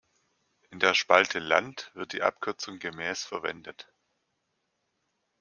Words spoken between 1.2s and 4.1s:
"Land" wird die Abkürzung gemäß verwendet.